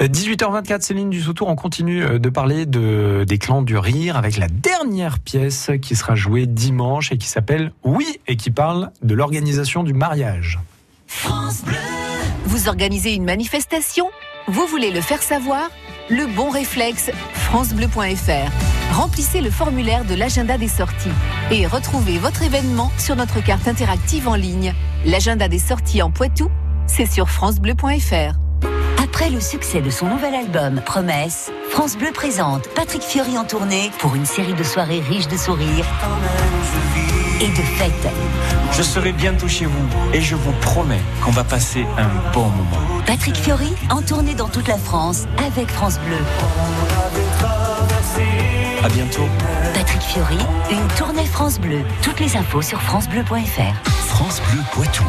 18h24 0.00 0.72
euh, 0.72 0.78
Céline 0.80 1.10
Dussautour, 1.10 1.48
on 1.48 1.56
continue 1.56 2.18
de 2.18 2.28
parler 2.28 2.66
de 2.66 3.24
des 3.26 3.38
Clans 3.38 3.62
du 3.62 3.76
Rire 3.76 4.16
avec 4.16 4.36
la 4.36 4.48
dernière 4.48 5.18
pièce 5.18 5.70
qui 5.80 5.96
sera 5.96 6.14
jouée 6.14 6.46
dimanche 6.46 7.12
et 7.12 7.18
qui 7.18 7.28
s'appelle 7.28 7.72
Oui 7.84 8.20
et 8.26 8.36
qui 8.36 8.50
parle 8.50 8.90
de 9.02 9.14
l'organisation 9.14 9.82
du 9.82 9.94
mariage. 9.94 10.59
France 11.10 11.62
Bleu. 11.64 11.76
Vous 12.44 12.68
organisez 12.68 13.14
une 13.14 13.24
manifestation? 13.24 14.08
Vous 14.46 14.64
voulez 14.68 14.92
le 14.92 15.00
faire 15.00 15.20
savoir? 15.20 15.68
Le 16.08 16.26
bon 16.26 16.50
réflexe, 16.50 17.10
francebleu.fr. 17.34 18.94
Remplissez 18.94 19.40
le 19.40 19.50
formulaire 19.50 20.04
de 20.04 20.14
l'agenda 20.14 20.56
des 20.56 20.68
sorties 20.68 21.10
et 21.50 21.66
retrouvez 21.66 22.18
votre 22.18 22.44
événement 22.44 22.92
sur 22.96 23.16
notre 23.16 23.42
carte 23.42 23.66
interactive 23.66 24.28
en 24.28 24.36
ligne. 24.36 24.72
L'agenda 25.04 25.48
des 25.48 25.58
sorties 25.58 26.00
en 26.00 26.12
Poitou, 26.12 26.48
c'est 26.86 27.06
sur 27.06 27.28
francebleu.fr. 27.28 28.36
Après 29.02 29.30
le 29.30 29.40
succès 29.40 29.80
de 29.80 29.90
son 29.90 30.06
nouvel 30.06 30.36
album 30.36 30.80
Promesse, 30.80 31.50
France 31.70 31.98
Bleu 31.98 32.12
présente 32.14 32.68
Patrick 32.76 33.02
Fiori 33.02 33.36
en 33.36 33.44
tournée 33.44 33.90
pour 33.98 34.14
une 34.14 34.26
série 34.26 34.54
de 34.54 34.62
soirées 34.62 35.00
riches 35.00 35.28
de 35.28 35.36
sourires 35.36 35.86
et 37.40 37.48
de 37.48 37.62
fêtes. 37.62 38.14
Je 38.80 38.84
serai 38.86 39.12
bientôt 39.12 39.46
chez 39.46 39.66
vous 39.66 39.88
et 40.14 40.22
je 40.22 40.34
vous 40.34 40.52
promets 40.62 41.02
qu'on 41.22 41.32
va 41.32 41.44
passer 41.44 41.84
un 41.98 42.32
bon 42.32 42.46
moment. 42.46 43.02
Patrick 43.04 43.36
Fiori 43.36 43.74
en 43.90 44.00
tournée 44.00 44.34
dans 44.34 44.48
toute 44.48 44.68
la 44.68 44.78
France 44.78 45.26
avec 45.46 45.70
France 45.70 46.00
Bleu. 46.06 46.16
À 48.82 48.88
bientôt. 48.88 49.28
Patrick 49.74 50.00
Fiori, 50.00 50.38
une 50.70 50.88
tournée 50.96 51.26
France 51.26 51.60
Bleu. 51.60 51.82
Toutes 52.00 52.20
les 52.20 52.38
infos 52.38 52.62
sur 52.62 52.80
francebleu.fr. 52.80 53.90
France 54.06 54.40
Bleu 54.50 54.62
Poitou. 54.72 55.04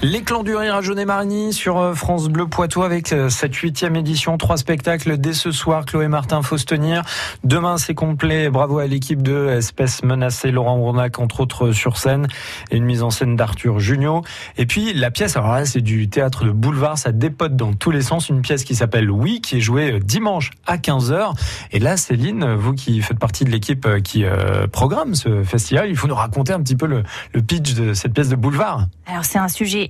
Les 0.00 0.22
clans 0.22 0.44
du 0.44 0.54
rire 0.54 0.76
à 0.76 0.80
Jaunet-Marigny 0.80 1.52
sur 1.52 1.78
euh, 1.78 1.92
France 1.92 2.28
Bleu 2.28 2.46
Poitou 2.46 2.84
avec 2.84 3.12
euh, 3.12 3.28
cette 3.28 3.56
huitième 3.56 3.96
édition. 3.96 4.38
Trois 4.38 4.56
spectacles 4.56 5.18
dès 5.18 5.32
ce 5.32 5.50
soir. 5.50 5.84
Chloé 5.84 6.06
Martin, 6.06 6.40
faut 6.42 6.56
se 6.56 6.66
tenir. 6.66 7.02
Demain, 7.42 7.78
c'est 7.78 7.94
complet. 7.94 8.48
Bravo 8.48 8.78
à 8.78 8.86
l'équipe 8.86 9.20
de 9.20 9.48
Espèce 9.48 10.04
Menacée, 10.04 10.52
Laurent 10.52 10.76
Rournac, 10.76 11.18
entre 11.18 11.40
autres, 11.40 11.72
sur 11.72 11.96
scène. 11.96 12.28
Et 12.70 12.76
une 12.76 12.84
mise 12.84 13.02
en 13.02 13.10
scène 13.10 13.34
d'Arthur 13.34 13.80
Junio. 13.80 14.22
Et 14.56 14.66
puis, 14.66 14.92
la 14.92 15.10
pièce, 15.10 15.36
alors 15.36 15.52
là, 15.52 15.64
c'est 15.64 15.80
du 15.80 16.08
théâtre 16.08 16.44
de 16.44 16.52
boulevard. 16.52 16.96
Ça 16.96 17.10
dépote 17.10 17.56
dans 17.56 17.72
tous 17.72 17.90
les 17.90 18.02
sens. 18.02 18.28
Une 18.28 18.40
pièce 18.40 18.62
qui 18.62 18.76
s'appelle 18.76 19.10
Oui, 19.10 19.40
qui 19.40 19.56
est 19.56 19.60
jouée 19.60 19.94
euh, 19.94 19.98
dimanche 19.98 20.52
à 20.68 20.76
15h. 20.76 21.32
Et 21.72 21.80
là, 21.80 21.96
Céline, 21.96 22.54
vous 22.54 22.72
qui 22.72 23.02
faites 23.02 23.18
partie 23.18 23.42
de 23.42 23.50
l'équipe 23.50 23.88
qui 24.04 24.24
programme 24.70 25.16
ce 25.16 25.42
festival, 25.42 25.88
il 25.88 25.96
faut 25.96 26.06
nous 26.06 26.14
raconter 26.14 26.52
un 26.52 26.62
petit 26.62 26.76
peu 26.76 26.86
le, 26.86 27.02
le 27.32 27.42
pitch 27.42 27.74
de 27.74 27.94
cette 27.94 28.12
pièce 28.12 28.28
de 28.28 28.36
boulevard. 28.36 28.86
Alors, 29.06 29.24
c'est 29.24 29.38
un 29.38 29.48
sujet 29.48 29.87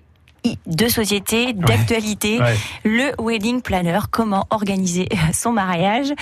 de 0.66 0.88
société, 0.88 1.52
d'actualité, 1.52 2.38
le 2.84 3.12
wedding 3.18 3.62
planner, 3.62 4.00
comment 4.10 4.46
organiser 4.50 5.08
son 5.32 5.52
mariage. 5.52 6.12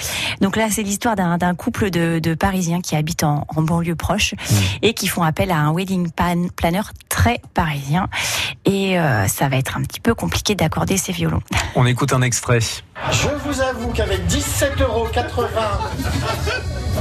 Donc 0.40 0.56
là, 0.56 0.68
c'est 0.70 0.82
l'histoire 0.82 1.16
d'un 1.16 1.54
couple 1.54 1.90
de, 1.90 2.34
Parisiens 2.34 2.80
qui 2.80 2.96
habitent 2.96 3.24
en, 3.24 3.46
banlieue 3.56 3.94
proche 3.94 4.34
mmh. 4.34 4.54
et 4.82 4.94
qui 4.94 5.08
font 5.08 5.22
appel 5.22 5.50
à 5.50 5.56
un 5.56 5.72
wedding 5.72 6.10
planner 6.54 6.82
très 7.08 7.40
parisien. 7.54 8.08
Et 8.64 8.98
euh, 8.98 9.26
ça 9.26 9.48
va 9.48 9.56
être 9.56 9.76
un 9.76 9.82
petit 9.82 10.00
peu 10.00 10.14
compliqué 10.14 10.54
d'accorder 10.54 10.96
ces 10.96 11.12
violons. 11.12 11.40
On 11.74 11.86
écoute 11.86 12.12
un 12.12 12.22
extrait. 12.22 12.60
Je 13.10 13.28
vous 13.44 13.60
avoue 13.60 13.90
qu'avec 13.92 14.20
17,80 14.26 14.82
euros 14.82 15.08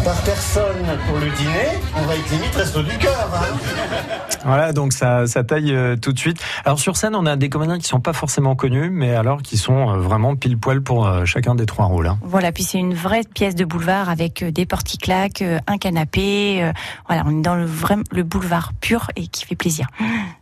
par 0.04 0.22
personne 0.22 0.86
pour 1.08 1.18
le 1.18 1.30
dîner, 1.32 1.80
on 1.96 2.02
va 2.04 2.16
être 2.16 2.30
limite 2.30 2.54
resto 2.56 2.84
du 2.84 2.96
cœur. 2.98 3.30
Hein. 3.34 3.58
voilà, 4.44 4.74
donc 4.74 4.94
ça, 4.94 5.26
ça 5.26 5.44
taille 5.44 5.74
euh, 5.74 5.96
tout 5.96 6.12
de 6.12 6.20
suite. 6.20 6.38
Alors 6.64 6.80
sur 6.80 6.98
scène, 7.06 7.16
on 7.16 7.26
a 7.28 7.36
des 7.36 7.50
comédiens 7.50 7.78
qui 7.78 7.88
sont 7.88 8.00
pas 8.00 8.14
forcément 8.14 8.56
connus, 8.56 8.90
mais 8.90 9.14
alors 9.14 9.44
qui 9.44 9.58
sont 9.58 9.92
euh, 9.92 9.98
vraiment 9.98 10.36
pile 10.36 10.58
poil 10.58 10.82
pour 10.82 11.06
euh, 11.06 11.26
chacun 11.26 11.54
des 11.54 11.68
trois 11.68 11.86
rôles. 11.86 12.08
Hein. 12.08 12.18
Voilà, 12.24 12.52
puis 12.52 12.64
c'est 12.64 12.80
une 12.80 12.96
vraie 12.96 13.22
pièce 13.22 13.54
de 13.54 13.64
boulevard 13.64 14.10
avec 14.10 14.44
des 14.44 14.66
porticlacs, 14.66 15.44
un 15.68 15.78
canapé. 15.78 16.72
voilà, 17.08 17.24
on 17.28 17.40
est 17.40 17.42
dans 17.42 17.56
le 17.56 17.66
vrai 17.66 17.96
le 18.12 18.24
boulevard 18.24 18.72
pur 18.82 19.12
et 19.16 19.28
qui 19.28 19.46
fait 19.46 19.56
plaisir. 19.56 19.88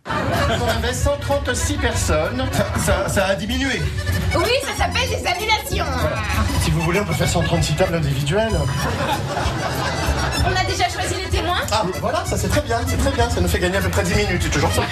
On 0.05 0.77
avait 0.77 0.93
136 0.93 1.77
personnes, 1.77 2.43
ça, 2.77 3.09
ça 3.09 3.25
a 3.25 3.35
diminué. 3.35 3.81
Oui, 4.35 4.43
ça 4.63 4.85
s'appelle 4.85 5.09
des 5.09 5.27
annulations. 5.27 5.85
Si 6.61 6.71
vous 6.71 6.81
voulez, 6.81 7.01
on 7.01 7.05
peut 7.05 7.13
faire 7.13 7.27
136 7.27 7.75
tables 7.75 7.95
individuelles. 7.95 8.57
On 10.45 10.55
a 10.55 10.63
déjà 10.65 10.89
choisi 10.89 11.15
les 11.15 11.29
témoins. 11.29 11.61
Ah, 11.71 11.83
voilà, 12.01 12.25
ça 12.25 12.37
c'est 12.37 12.49
très 12.49 12.61
bien, 12.61 12.79
c'est 12.87 12.97
très 12.97 13.11
bien, 13.11 13.29
ça 13.29 13.41
nous 13.41 13.47
fait 13.47 13.59
gagner 13.59 13.77
à 13.77 13.81
peu 13.81 13.89
près 13.89 14.03
10 14.03 14.15
minutes, 14.15 14.41
c'est 14.43 14.49
toujours 14.49 14.71
ça. 14.71 14.83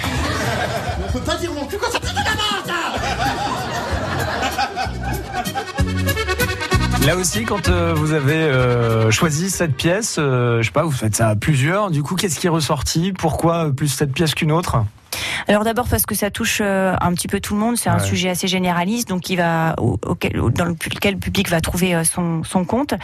on 1.06 1.12
peut 1.12 1.20
pas 1.20 1.36
dire 1.36 1.52
non 1.52 1.66
plus 1.66 1.78
quand 1.78 1.90
ça 1.90 1.98
de 1.98 2.06
la 2.06 2.12
Là 7.06 7.16
aussi, 7.16 7.44
quand 7.44 7.68
euh, 7.68 7.94
vous 7.94 8.12
avez 8.12 8.34
euh, 8.34 9.10
choisi 9.10 9.50
cette 9.50 9.74
pièce, 9.74 10.16
euh, 10.20 10.62
je 10.62 10.66
sais 10.66 10.72
pas, 10.72 10.84
vous 10.84 10.92
faites 10.92 11.16
ça 11.16 11.28
à 11.28 11.34
plusieurs. 11.34 11.90
Du 11.90 12.04
coup, 12.04 12.14
qu'est-ce 12.14 12.38
qui 12.38 12.46
est 12.46 12.50
ressorti? 12.50 13.12
Pourquoi 13.12 13.72
plus 13.72 13.88
cette 13.88 14.12
pièce 14.12 14.34
qu'une 14.34 14.52
autre? 14.52 14.84
Alors 15.48 15.64
d'abord 15.64 15.88
parce 15.88 16.06
que 16.06 16.14
ça 16.14 16.30
touche 16.30 16.60
euh, 16.60 16.94
un 17.00 17.12
petit 17.14 17.28
peu 17.28 17.40
tout 17.40 17.54
le 17.54 17.60
monde, 17.60 17.76
c'est 17.76 17.90
un 17.90 17.98
sujet 17.98 18.30
assez 18.30 18.48
généraliste, 18.48 19.08
donc 19.08 19.22
qui 19.22 19.36
va 19.36 19.74
auquel, 19.78 20.32
dans 20.54 20.64
lequel 20.64 21.14
le 21.14 21.20
public 21.20 21.48
va 21.48 21.60
trouver 21.60 21.94
euh, 21.94 22.04
son, 22.04 22.42
son 22.44 22.64
compte. 22.64 22.94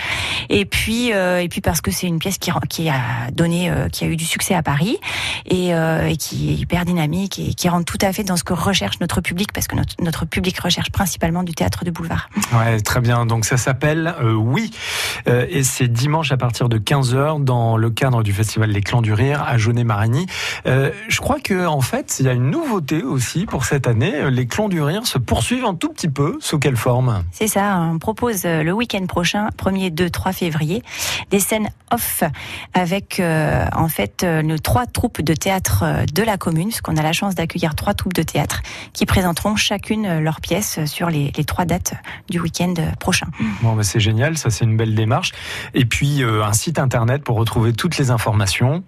Et 0.49 0.64
puis 0.64 1.12
euh, 1.12 1.40
et 1.40 1.49
puis 1.49 1.61
parce 1.61 1.81
que 1.81 1.90
c'est 1.90 2.07
une 2.07 2.18
pièce 2.18 2.38
qui, 2.38 2.51
qui 2.68 2.88
a 2.88 3.31
donné, 3.33 3.71
qui 3.92 4.05
a 4.05 4.07
eu 4.07 4.16
du 4.16 4.25
succès 4.25 4.55
à 4.55 4.62
Paris 4.62 4.99
et, 5.47 5.68
et, 5.71 6.16
qui 6.16 6.51
est 6.51 6.55
hyper 6.55 6.85
dynamique 6.85 7.38
et 7.38 7.55
qui 7.55 7.68
rentre 7.68 7.85
tout 7.85 8.05
à 8.05 8.12
fait 8.12 8.25
dans 8.25 8.37
ce 8.37 8.44
que 8.44 8.53
recherche 8.53 9.01
notre 9.01 9.21
public, 9.21 9.53
parce 9.53 9.66
que 9.66 9.77
notre, 9.77 9.94
notre 10.01 10.25
public 10.25 10.59
recherche 10.59 10.90
principalement 10.90 11.42
du 11.42 11.55
théâtre 11.55 11.85
de 11.85 11.90
boulevard. 11.90 12.29
Ouais, 12.53 12.81
très 12.81 13.01
bien. 13.01 13.27
Donc 13.27 13.44
ça 13.44 13.57
s'appelle 13.57 14.14
Oui, 14.37 14.71
et 15.27 15.62
c'est 15.62 15.88
dimanche 15.88 16.33
à 16.33 16.37
partir 16.37 16.68
de 16.68 16.79
15 16.79 17.14
h 17.14 17.44
dans 17.44 17.77
le 17.77 17.90
cadre 17.90 18.23
du 18.23 18.33
festival 18.33 18.71
Les 18.71 18.81
Clans 18.81 19.03
du 19.03 19.12
Rire 19.12 19.44
à 19.47 19.59
Jaunet-Marigny. 19.59 20.27
je 20.64 21.21
crois 21.21 21.40
que 21.40 21.66
en 21.66 21.81
fait 21.81 22.08
il 22.18 22.27
y 22.27 22.29
a 22.29 22.33
une 22.33 22.51
nouveauté 22.51 23.03
aussi 23.03 23.47
pour 23.47 23.64
cette 23.64 23.87
année. 23.87 24.31
Les 24.31 24.47
Clons 24.47 24.68
du 24.68 24.83
Rire 24.83 25.07
se 25.07 25.18
poursuivent 25.18 25.64
un 25.64 25.75
tout 25.75 25.90
petit 25.90 26.09
peu. 26.09 26.37
Sous 26.40 26.59
quelle 26.59 26.77
forme? 26.77 27.23
C'est 27.33 27.49
ça, 27.49 27.79
on 27.81 27.99
propose 27.99 28.44
euh, 28.44 28.62
le 28.62 28.73
week-end 28.73 29.05
prochain, 29.07 29.49
1er, 29.59 29.90
2, 29.90 30.11
3 30.11 30.33
février, 30.33 30.83
des 31.31 31.40
scènes 31.40 31.68
off 31.90 32.23
avec 32.75 33.21
euh, 33.21 33.64
en 33.75 33.88
fait 33.88 34.23
euh, 34.23 34.42
nos 34.42 34.59
trois 34.59 34.87
troupes 34.87 35.23
de 35.23 35.35
théâtre 35.35 35.85
de 36.12 36.23
la 36.23 36.37
commune, 36.37 36.68
parce 36.68 36.81
qu'on 36.81 36.97
a 36.97 37.03
la 37.03 37.12
chance 37.12 37.35
d'accueillir 37.35 37.75
trois 37.75 37.94
troupes 37.94 38.14
de 38.14 38.23
théâtre 38.23 38.62
qui 38.92 39.07
présenteront 39.07 39.57
chacune 39.57 40.18
leur 40.21 40.40
pièce 40.40 40.85
sur 40.85 41.09
les, 41.11 41.33
les 41.37 41.44
trois 41.44 41.64
dates 41.64 41.94
du 42.29 42.40
week-end 42.40 42.75
prochain. 43.01 43.27
Bon, 43.62 43.75
bah, 43.75 43.83
c'est 43.83 44.01
génial, 44.01 44.37
ça 44.37 44.51
c'est 44.51 44.64
une 44.64 44.77
belle 44.77 44.94
démarche. 44.94 45.33
Et 45.75 45.85
puis 45.85 46.23
euh, 46.23 46.44
un 46.44 46.53
site 46.53 46.79
internet 46.79 47.23
pour 47.23 47.37
retrouver 47.37 47.73
toutes 47.73 47.99
les 47.99 48.11
informations. 48.11 48.83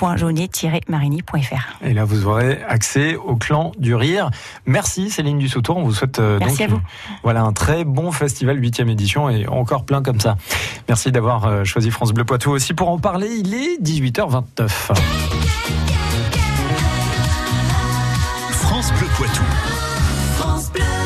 www.jaunet-marigny.fr 0.00 1.84
Et 1.84 1.94
là, 1.94 2.04
vous 2.04 2.26
aurez 2.26 2.62
accès 2.68 3.16
au 3.16 3.36
clan 3.36 3.72
du 3.78 3.94
rire. 3.94 4.30
Merci 4.66 5.10
Céline 5.10 5.38
Dussoutour. 5.38 5.76
On 5.76 5.82
vous 5.82 5.92
souhaite 5.92 6.18
euh, 6.18 6.38
Merci 6.40 6.58
donc 6.66 6.70
à 6.70 6.74
vous. 6.74 6.80
voilà 7.22 7.42
un 7.42 7.52
très 7.52 7.84
bon 7.84 8.12
festival 8.12 8.60
8 8.60 8.80
édition 8.80 9.28
et 9.28 9.46
encore 9.46 9.84
plein 9.84 10.02
comme 10.02 10.20
ça. 10.20 10.36
Merci 10.88 11.12
d'avoir 11.12 11.46
euh, 11.46 11.64
choisi 11.64 11.90
France 11.90 12.12
Bleu 12.12 12.24
Poitou 12.24 12.50
aussi 12.50 12.74
pour 12.74 12.88
en 12.88 12.98
parler. 12.98 13.28
Il 13.28 13.54
est 13.54 13.80
18h29. 13.82 14.68
France 18.50 18.92
Bleu 18.92 19.06
Poitou. 19.16 19.42